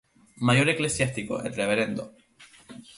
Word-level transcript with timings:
Mayor 0.39 0.67
Eclesiástico, 0.67 1.43
el 1.43 1.53
Rvdo. 1.55 2.15